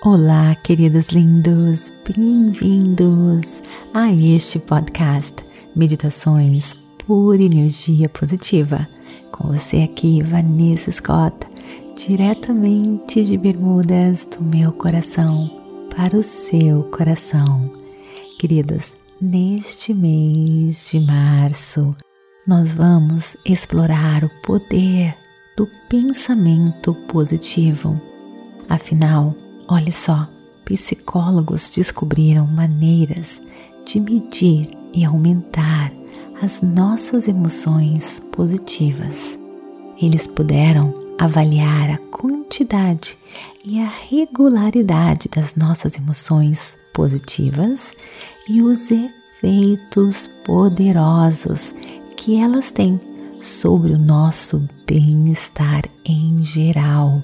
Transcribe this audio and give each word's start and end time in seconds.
Olá, 0.00 0.54
queridos 0.54 1.08
lindos, 1.08 1.92
bem-vindos 2.06 3.60
a 3.92 4.12
este 4.12 4.60
podcast 4.60 5.34
Meditações 5.74 6.76
por 7.04 7.40
Energia 7.40 8.08
Positiva. 8.08 8.86
Com 9.32 9.48
você 9.48 9.78
aqui, 9.78 10.22
Vanessa 10.22 10.92
Scott, 10.92 11.34
diretamente 11.96 13.24
de 13.24 13.36
Bermudas 13.36 14.24
do 14.24 14.40
meu 14.40 14.70
coração 14.70 15.50
para 15.94 16.16
o 16.16 16.22
seu 16.22 16.84
coração. 16.84 17.68
Queridos, 18.38 18.94
neste 19.20 19.92
mês 19.92 20.90
de 20.92 21.00
março, 21.00 21.96
nós 22.46 22.72
vamos 22.72 23.36
explorar 23.44 24.22
o 24.22 24.30
poder 24.42 25.16
do 25.56 25.68
pensamento 25.88 26.94
positivo. 27.08 28.00
Afinal, 28.68 29.34
olhe 29.68 29.92
só, 29.92 30.28
psicólogos 30.64 31.70
descobriram 31.70 32.46
maneiras 32.46 33.40
de 33.84 34.00
medir 34.00 34.68
e 34.92 35.04
aumentar 35.04 35.92
as 36.42 36.62
nossas 36.62 37.28
emoções 37.28 38.22
positivas. 38.32 39.38
Eles 40.00 40.26
puderam 40.26 40.94
avaliar 41.18 41.90
a 41.90 41.98
quantidade 41.98 43.18
e 43.64 43.80
a 43.80 43.86
regularidade 43.86 45.28
das 45.28 45.54
nossas 45.56 45.96
emoções 45.96 46.78
positivas 46.94 47.92
e 48.48 48.62
os 48.62 48.88
efeitos 48.90 50.28
poderosos 50.44 51.74
que 52.16 52.36
elas 52.36 52.70
têm 52.70 53.00
sobre 53.40 53.92
o 53.92 53.98
nosso 53.98 54.66
bem-estar 54.86 55.82
em 56.04 56.42
geral, 56.42 57.22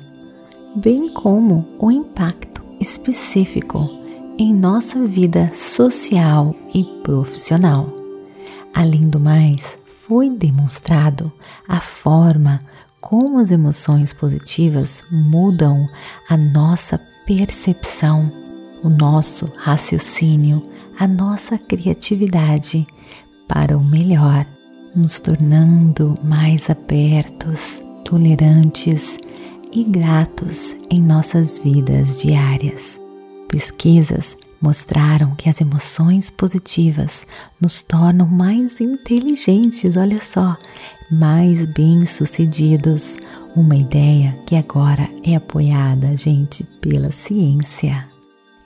bem 0.74 1.12
como 1.12 1.66
o 1.78 1.90
impacto 1.90 2.62
específico 2.80 3.88
em 4.38 4.52
nossa 4.52 5.04
vida 5.06 5.50
social 5.54 6.54
e 6.74 6.82
profissional. 7.02 7.92
Além 8.74 9.08
do 9.08 9.20
mais, 9.20 9.78
foi 10.06 10.28
demonstrado 10.28 11.32
a 11.68 11.80
forma 11.80 12.60
como 13.00 13.38
as 13.38 13.50
emoções 13.50 14.12
positivas 14.12 15.04
mudam 15.10 15.88
a 16.28 16.36
nossa 16.36 17.00
percepção, 17.26 18.30
o 18.82 18.88
nosso 18.88 19.50
raciocínio, 19.56 20.62
a 20.98 21.06
nossa 21.06 21.56
criatividade 21.56 22.86
para 23.46 23.76
o 23.76 23.84
melhor 23.84 24.46
nos 24.96 25.18
tornando 25.18 26.14
mais 26.22 26.70
abertos, 26.70 27.82
tolerantes 28.04 29.18
e 29.74 29.82
gratos 29.82 30.76
em 30.88 31.02
nossas 31.02 31.58
vidas 31.58 32.22
diárias. 32.22 33.00
Pesquisas 33.48 34.36
mostraram 34.60 35.34
que 35.34 35.48
as 35.48 35.60
emoções 35.60 36.30
positivas 36.30 37.26
nos 37.60 37.82
tornam 37.82 38.26
mais 38.26 38.80
inteligentes, 38.80 39.96
olha 39.96 40.20
só, 40.20 40.56
mais 41.10 41.64
bem-sucedidos. 41.64 43.16
Uma 43.56 43.76
ideia 43.76 44.38
que 44.46 44.56
agora 44.56 45.08
é 45.22 45.34
apoiada, 45.34 46.16
gente, 46.16 46.64
pela 46.80 47.10
ciência. 47.10 48.06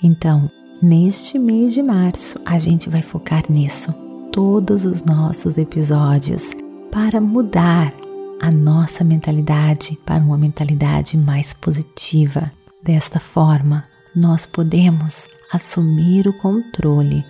Então, 0.03 0.51
neste 0.81 1.39
mês 1.39 1.75
de 1.75 1.83
março, 1.83 2.39
a 2.45 2.59
gente 2.59 2.89
vai 2.89 3.03
focar 3.03 3.45
nisso 3.49 3.93
todos 4.31 4.85
os 4.85 5.03
nossos 5.03 5.59
episódios 5.59 6.53
para 6.93 7.21
mudar 7.21 7.93
a 8.41 8.51
nossa 8.51 9.03
mentalidade 9.03 9.99
para 10.05 10.23
uma 10.23 10.39
mentalidade 10.39 11.17
mais 11.17 11.53
positiva. 11.53 12.51
Desta 12.83 13.19
forma, 13.19 13.85
nós 14.15 14.47
podemos 14.47 15.27
assumir 15.53 16.29
o 16.29 16.33
controle 16.33 17.25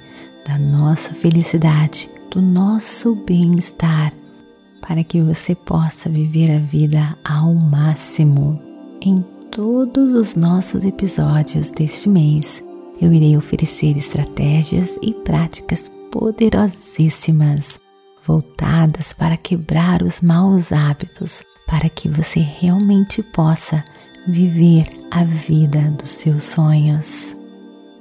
da 0.47 0.59
nossa 0.59 1.15
felicidade, 1.15 2.11
do 2.31 2.41
nosso 2.41 3.15
bem-estar, 3.15 4.13
para 4.81 5.03
que 5.03 5.21
você 5.21 5.55
possa 5.55 6.09
viver 6.09 6.51
a 6.51 6.59
vida 6.59 7.17
ao 7.25 7.55
máximo. 7.55 8.61
Em 9.01 9.25
todos 9.51 10.15
os 10.15 10.37
nossos 10.37 10.85
episódios 10.85 11.71
deste 11.71 12.09
mês, 12.09 12.63
eu 13.01 13.13
irei 13.13 13.37
oferecer 13.37 13.97
estratégias 13.97 14.99
e 15.03 15.15
práticas 15.15 15.91
poderosíssimas 16.11 17.81
voltadas 18.29 19.15
para 19.15 19.39
quebrar 19.39 20.03
os 20.03 20.21
maus 20.21 20.71
hábitos, 20.71 21.43
para 21.67 21.89
que 21.89 22.11
você 22.11 22.41
realmente 22.41 23.23
possa 23.23 23.83
viver 24.27 24.87
a 25.11 25.25
vida 25.25 25.81
dos 25.99 26.11
seus 26.11 26.45
sonhos. 26.45 27.35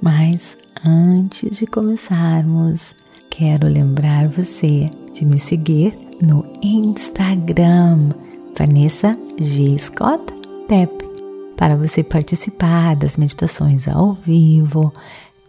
Mas 0.02 0.58
antes 0.86 1.56
de 1.56 1.66
começarmos, 1.66 2.94
quero 3.30 3.66
lembrar 3.66 4.28
você 4.28 4.90
de 5.14 5.24
me 5.24 5.38
seguir 5.38 5.96
no 6.20 6.44
Instagram 6.62 8.10
Vanessa 8.56 9.12
G. 9.40 9.78
Scott 9.78 10.22
Pep 10.68 11.08
para 11.56 11.76
você 11.76 12.04
participar 12.04 12.94
das 12.94 13.16
meditações 13.16 13.88
ao 13.88 14.12
vivo, 14.12 14.92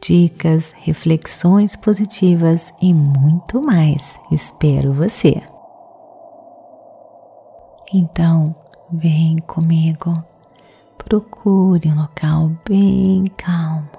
dicas, 0.01 0.73
reflexões 0.77 1.75
positivas 1.75 2.73
e 2.81 2.93
muito 2.93 3.61
mais. 3.61 4.19
Espero 4.31 4.93
você. 4.93 5.41
Então, 7.93 8.55
vem 8.91 9.37
comigo. 9.39 10.13
Procure 10.97 11.89
um 11.89 12.01
local 12.01 12.51
bem 12.67 13.25
calmo, 13.35 13.89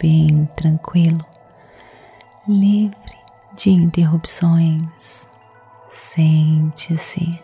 bem 0.00 0.48
tranquilo, 0.56 1.24
livre 2.46 3.16
de 3.56 3.70
interrupções. 3.70 5.26
Sente-se 5.88 7.40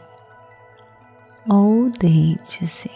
ou 1.49 1.91
deite-se. 1.91 2.91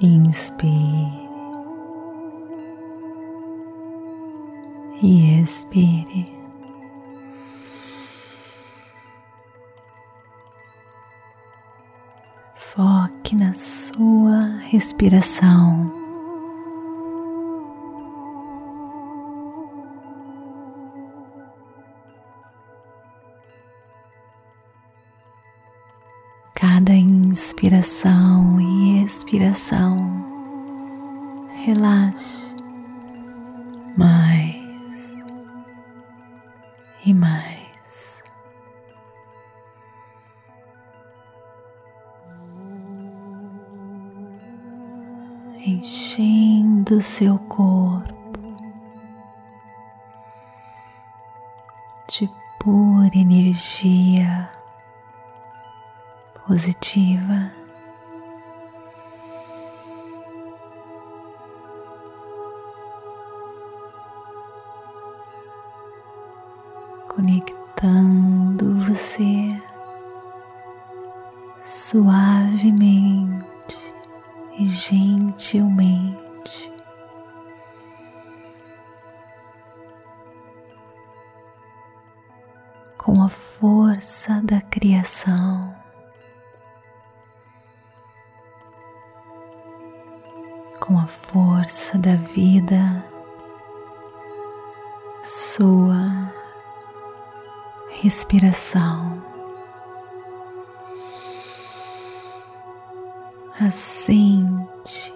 Inspire 0.00 1.23
e 5.02 5.40
expire. 5.40 6.32
Foque 12.56 13.36
na 13.36 13.52
sua 13.52 14.58
respiração. 14.68 15.92
Cada 26.54 26.92
inspiração 26.92 28.60
e 28.60 29.04
expiração, 29.04 29.92
relaxe 31.64 32.52
mais 33.96 34.63
e 37.04 37.12
mais. 37.12 38.22
Enchendo 45.66 47.00
seu 47.00 47.38
corpo 47.38 48.14
de 52.08 52.30
pura 52.58 53.16
energia 53.16 54.50
positiva. 56.46 57.63
Conectando 67.24 68.78
você 68.80 69.48
suavemente 71.58 73.38
e 74.58 74.68
gentilmente. 74.68 76.20
Com 82.98 83.22
a 83.22 83.28
força 83.30 84.42
da 84.42 84.60
criação, 84.60 85.74
com 90.78 90.98
a 90.98 91.06
força 91.06 91.96
da 91.98 92.16
vida, 92.16 93.04
sua 95.22 96.43
respiração. 98.00 99.22
Acende 103.60 105.14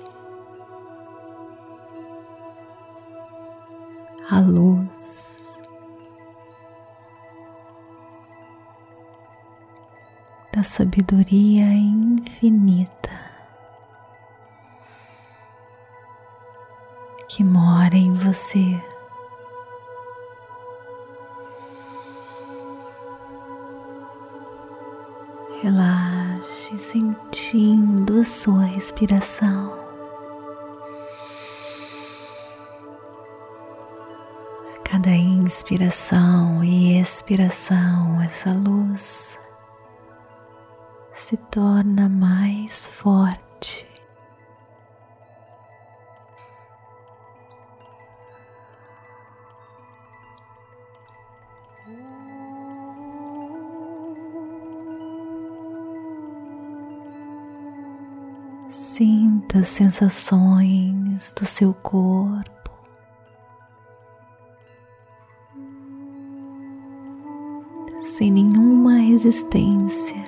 a 4.31 4.41
luz 4.41 5.59
da 10.53 10.63
sabedoria 10.63 11.65
infinita 11.65 12.99
que 17.29 17.45
mora 17.45 17.97
em 17.97 18.15
você. 18.15 18.98
Sentindo 27.29 28.21
a 28.21 28.25
sua 28.25 28.65
respiração. 28.65 29.77
Cada 34.85 35.11
inspiração 35.11 36.65
e 36.65 36.99
expiração, 36.99 38.21
essa 38.23 38.53
luz 38.53 39.39
se 41.13 41.37
torna 41.37 42.09
mais 42.09 42.87
forte. 42.87 43.88
Sinta 59.49 59.61
as 59.61 59.69
sensações 59.69 61.33
do 61.33 61.47
seu 61.47 61.73
corpo. 61.73 62.71
Sem 68.03 68.31
nenhuma 68.31 68.99
resistência. 68.99 70.23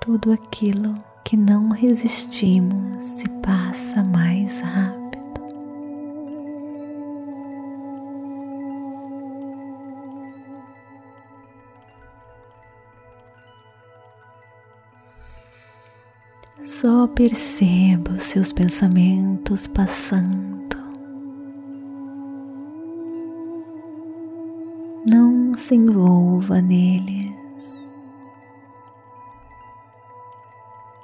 Tudo 0.00 0.30
aquilo 0.30 0.94
que 1.24 1.36
não 1.36 1.70
resistimos 1.70 3.02
se 3.02 3.28
passa 3.40 4.04
mais 4.04 4.60
rápido. 4.60 5.03
Só 16.64 17.06
perceba 17.06 18.12
os 18.12 18.22
seus 18.22 18.50
pensamentos 18.50 19.66
passando. 19.66 20.78
Não 25.06 25.52
se 25.52 25.74
envolva 25.74 26.62
neles. 26.62 27.34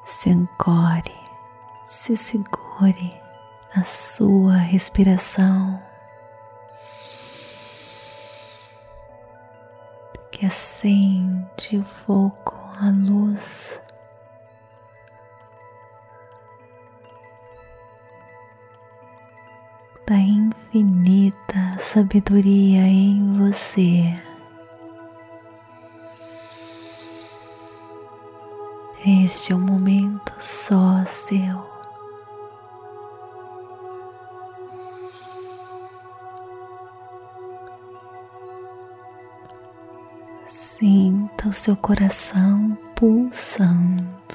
Se 0.02 0.30
ancore, 0.30 1.14
se 1.86 2.16
segure 2.16 3.12
na 3.76 3.82
sua 3.82 4.56
respiração. 4.56 5.78
Que 10.32 10.46
acende 10.46 11.76
o 11.76 11.84
fogo, 11.84 12.54
a 12.80 12.88
luz 12.90 13.78
da 20.10 20.16
infinita 20.16 21.78
sabedoria 21.78 22.82
em 22.82 23.38
você. 23.38 24.12
Este 29.06 29.52
é 29.52 29.54
um 29.54 29.60
momento 29.60 30.34
só 30.36 31.04
seu. 31.04 31.64
Sinta 40.42 41.48
o 41.48 41.52
seu 41.52 41.76
coração 41.76 42.76
pulsando. 42.96 44.29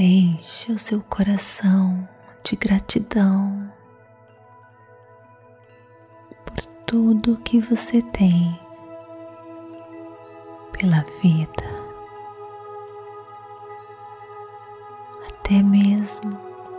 Enche 0.00 0.70
o 0.70 0.78
seu 0.78 1.00
coração 1.00 2.08
de 2.44 2.54
gratidão 2.54 3.68
por 6.46 6.64
tudo 6.86 7.36
que 7.38 7.58
você 7.58 8.00
tem, 8.00 8.56
pela 10.70 11.04
vida, 11.20 11.64
até 15.28 15.60
mesmo 15.64 16.30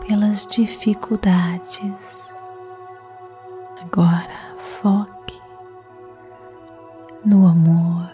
pelas 0.07 0.47
dificuldades. 0.47 2.25
Agora 3.81 4.55
foque 4.57 5.41
no 7.25 7.45
amor, 7.45 8.09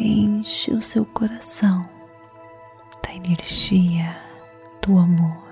enche 0.00 0.72
o 0.74 0.80
seu 0.80 1.04
coração 1.04 1.91
energia 3.24 4.16
do 4.84 4.98
amor 4.98 5.42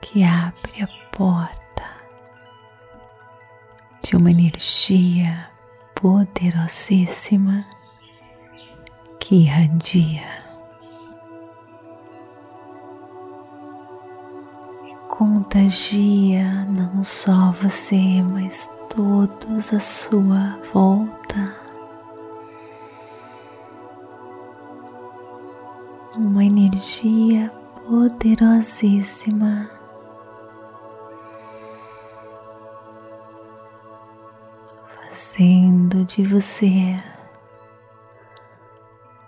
que 0.00 0.22
abre 0.24 0.82
a 0.82 0.88
porta 1.16 1.60
de 4.02 4.16
uma 4.16 4.30
energia 4.30 5.48
poderosíssima 5.94 7.64
que 9.18 9.36
irradia 9.44 10.44
e 14.84 14.94
contagia 15.08 16.64
não 16.64 17.04
só 17.04 17.52
você, 17.52 18.22
mas 18.30 18.68
todos 18.88 19.72
à 19.72 19.80
sua 19.80 20.58
volta. 20.72 21.59
Uma 26.20 26.44
energia 26.44 27.50
poderosíssima. 27.86 29.70
Fazendo 35.08 36.04
de 36.04 36.22
você 36.22 36.96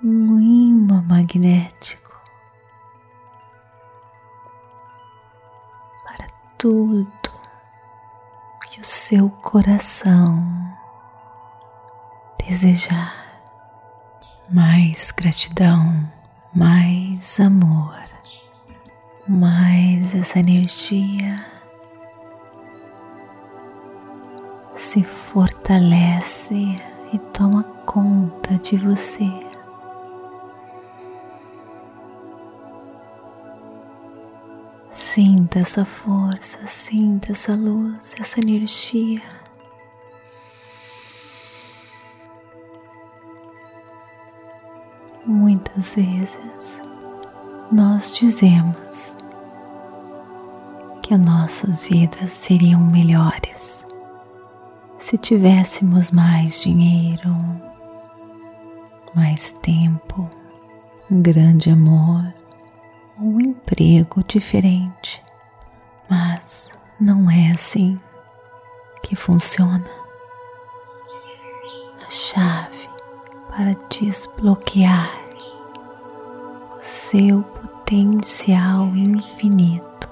um 0.04 0.38
imã 0.38 1.02
magnético 1.02 2.20
para 6.04 6.26
tudo 6.58 7.10
que 8.70 8.80
o 8.80 8.84
seu 8.84 9.30
coração 9.30 10.44
desejar. 12.46 13.22
Mais 14.50 15.10
gratidão 15.12 16.10
mais 16.54 17.40
amor, 17.40 17.98
mais 19.26 20.14
essa 20.14 20.38
energia 20.38 21.36
se 24.74 25.02
fortalece 25.02 26.76
e 27.12 27.18
toma 27.32 27.62
conta 27.86 28.58
de 28.58 28.76
você. 28.76 29.30
Sinta 34.90 35.60
essa 35.60 35.84
força, 35.84 36.66
sinta 36.66 37.32
essa 37.32 37.54
luz, 37.54 38.14
essa 38.18 38.40
energia. 38.40 39.41
Muitas 45.32 45.94
vezes 45.94 46.82
nós 47.72 48.14
dizemos 48.14 49.16
que 51.00 51.16
nossas 51.16 51.86
vidas 51.86 52.32
seriam 52.32 52.78
melhores 52.78 53.82
se 54.98 55.16
tivéssemos 55.16 56.10
mais 56.10 56.60
dinheiro, 56.60 57.34
mais 59.14 59.52
tempo, 59.52 60.28
um 61.10 61.22
grande 61.22 61.70
amor, 61.70 62.30
um 63.18 63.40
emprego 63.40 64.22
diferente. 64.24 65.24
Mas 66.10 66.70
não 67.00 67.30
é 67.30 67.52
assim 67.52 67.98
que 69.02 69.16
funciona. 69.16 69.88
A 72.06 72.10
chave 72.10 72.86
para 73.48 73.72
desbloquear 73.88 75.21
seu 77.12 77.42
potencial 77.42 78.86
infinito 78.96 80.08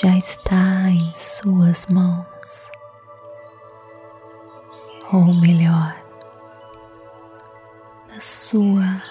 já 0.00 0.16
está 0.16 0.88
em 0.88 1.12
suas 1.12 1.86
mãos. 1.88 2.72
Ou 5.12 5.34
melhor, 5.34 5.94
na 8.08 8.18
sua 8.20 9.02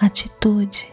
atitude, 0.00 0.90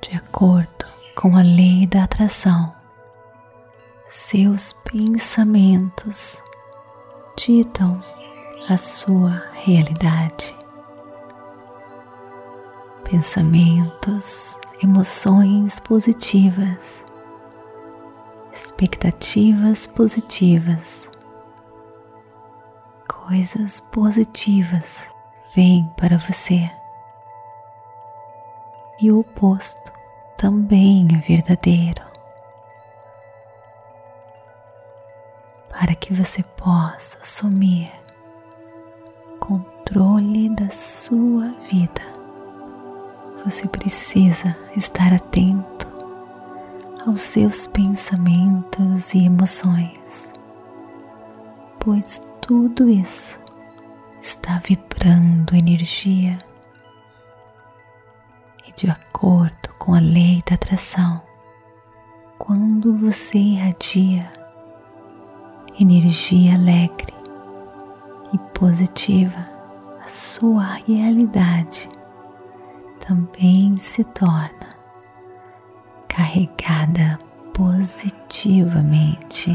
de 0.00 0.16
acordo 0.16 0.86
com 1.14 1.36
a 1.36 1.42
lei 1.42 1.86
da 1.86 2.04
atração. 2.04 2.74
Seus 4.06 4.72
pensamentos 4.72 6.40
ditam 7.36 8.02
a 8.70 8.78
sua 8.78 9.42
realidade. 9.52 10.63
Pensamentos, 13.04 14.58
emoções 14.82 15.78
positivas, 15.80 17.04
expectativas 18.50 19.86
positivas, 19.86 21.10
coisas 23.06 23.80
positivas 23.80 24.98
vêm 25.54 25.88
para 25.96 26.18
você. 26.18 26.70
E 29.00 29.10
o 29.10 29.20
oposto 29.20 29.92
também 30.36 31.06
é 31.14 31.18
verdadeiro. 31.18 32.02
Para 35.68 35.94
que 35.94 36.14
você 36.14 36.42
possa 36.42 37.18
assumir 37.22 37.90
controle 39.40 40.48
da 40.56 40.70
sua 40.70 41.48
vida, 41.70 42.13
você 43.44 43.68
precisa 43.68 44.56
estar 44.74 45.12
atento 45.12 45.86
aos 47.06 47.20
seus 47.20 47.66
pensamentos 47.66 49.12
e 49.12 49.26
emoções, 49.26 50.32
pois 51.78 52.22
tudo 52.40 52.88
isso 52.88 53.38
está 54.20 54.58
vibrando 54.66 55.54
energia 55.54 56.38
e 58.66 58.72
de 58.72 58.88
acordo 58.88 59.68
com 59.78 59.94
a 59.94 60.00
lei 60.00 60.42
da 60.48 60.54
atração, 60.54 61.20
quando 62.38 62.96
você 62.96 63.36
irradia 63.36 64.24
energia 65.78 66.54
alegre 66.54 67.12
e 68.32 68.38
positiva, 68.58 69.44
a 70.00 70.08
sua 70.08 70.64
realidade 70.86 71.90
também 73.06 73.76
se 73.76 74.02
torna 74.02 74.74
carregada 76.08 77.18
positivamente 77.52 79.54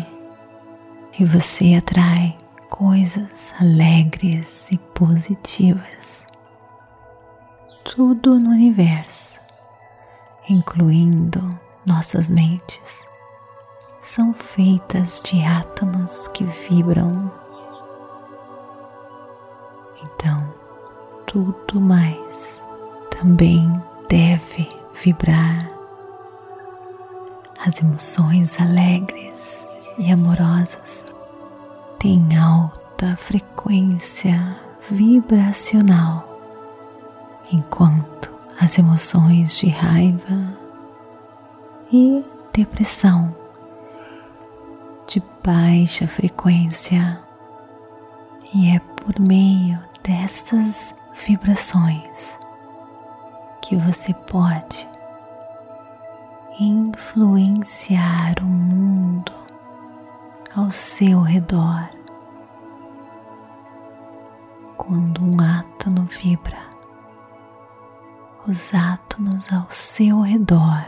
e 1.17 1.25
você 1.25 1.73
atrai 1.73 2.37
coisas 2.69 3.51
alegres 3.59 4.71
e 4.71 4.77
positivas. 4.77 6.27
Tudo 7.83 8.37
no 8.37 8.51
universo, 8.51 9.39
incluindo 10.47 11.49
nossas 11.85 12.29
mentes, 12.29 13.07
são 13.99 14.31
feitas 14.31 15.23
de 15.23 15.43
átomos 15.43 16.27
que 16.27 16.43
vibram. 16.43 17.31
Então, 20.03 20.53
tudo 21.25 21.81
mais 21.81 22.68
também 23.19 23.69
deve 24.07 24.69
vibrar. 24.95 25.67
As 27.65 27.81
emoções 27.81 28.59
alegres 28.61 29.67
e 29.97 30.09
amorosas 30.09 31.03
têm 31.99 32.37
alta 32.37 33.17
frequência 33.17 34.57
vibracional, 34.89 36.29
enquanto 37.51 38.31
as 38.57 38.77
emoções 38.77 39.57
de 39.57 39.67
raiva 39.67 40.57
e 41.91 42.23
depressão 42.53 43.35
de 45.07 45.21
baixa 45.43 46.07
frequência, 46.07 47.19
e 48.53 48.69
é 48.69 48.79
por 48.79 49.19
meio 49.19 49.77
destas 50.03 50.95
vibrações 51.27 52.39
que 53.69 53.75
você 53.75 54.11
pode 54.15 54.89
influenciar 56.59 58.33
o 58.41 58.45
mundo 58.45 59.31
ao 60.55 60.71
seu 60.71 61.21
redor. 61.21 61.87
Quando 64.75 65.21
um 65.21 65.39
átomo 65.39 66.01
vibra, 66.05 66.57
os 68.47 68.73
átomos 68.73 69.53
ao 69.53 69.69
seu 69.69 70.21
redor 70.21 70.87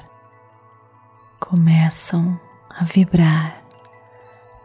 começam 1.39 2.39
a 2.67 2.83
vibrar 2.83 3.61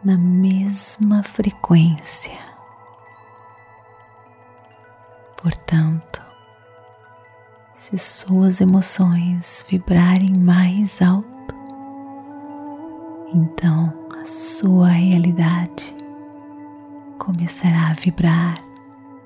na 0.03 0.17
mesma 0.17 1.21
frequência. 1.21 2.39
Portanto, 5.39 6.26
se 7.77 7.95
suas 7.95 8.59
emoções 8.59 9.63
vibrarem 9.69 10.33
mais 10.35 10.99
alto, 10.99 11.55
então 13.31 13.93
a 14.19 14.25
sua 14.25 14.87
realidade 14.87 15.95
começará 17.19 17.91
a 17.91 17.93
vibrar 17.93 18.55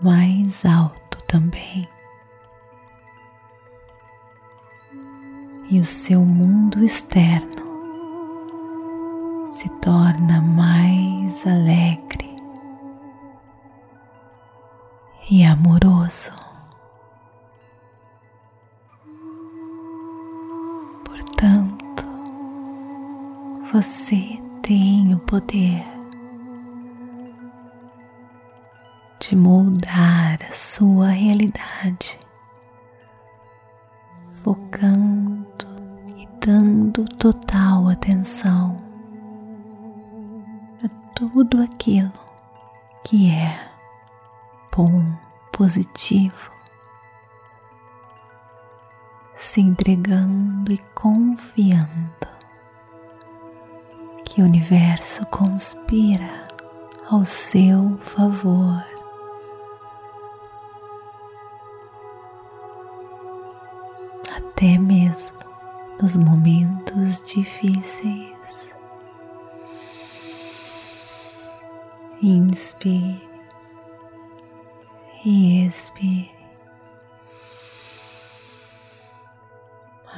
mais 0.02 0.66
alto 0.66 1.24
também. 1.28 1.88
E 5.70 5.80
o 5.80 5.86
seu 5.86 6.20
mundo 6.26 6.84
externo 6.84 7.72
se 9.48 9.70
torna 9.80 10.42
mais 10.42 11.48
alegre 11.48 12.36
e 15.30 15.46
amoroso. 15.46 16.51
Você 23.74 24.38
tem 24.62 25.16
o 25.16 25.20
poder 25.20 25.82
de 29.22 29.34
moldar 29.34 30.40
a 30.46 30.52
sua 30.52 31.08
realidade, 31.08 32.20
focando 34.44 35.66
e 36.18 36.28
dando 36.46 37.06
total 37.16 37.88
atenção 37.88 38.76
a 40.84 40.90
tudo 41.16 41.62
aquilo 41.62 42.12
que 43.06 43.32
é 43.32 43.58
bom, 44.76 45.06
positivo, 45.54 46.52
se 49.34 49.62
entregando 49.62 50.74
e 50.74 50.78
confiando 50.94 52.31
que 54.34 54.42
o 54.42 54.46
universo 54.46 55.26
conspira 55.26 56.46
ao 57.10 57.26
seu 57.26 57.98
favor. 57.98 58.82
Até 64.34 64.80
mesmo 64.80 65.38
nos 66.02 66.16
momentos 66.16 67.22
difíceis. 67.24 68.74
Inspire 72.22 73.22
e 75.26 75.66
expire. 75.66 76.41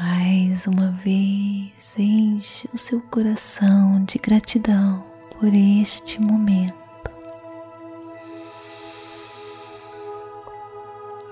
Mais 0.06 0.68
uma 0.68 0.92
vez, 0.92 1.98
enche 1.98 2.70
o 2.74 2.78
seu 2.78 3.00
coração 3.00 4.04
de 4.04 4.20
gratidão 4.20 5.02
por 5.32 5.48
este 5.54 6.20
momento. 6.20 6.74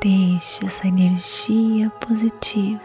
Deixe 0.02 0.66
essa 0.66 0.88
energia 0.88 1.90
positiva 2.00 2.80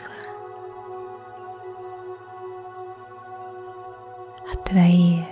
atrair 4.53 5.25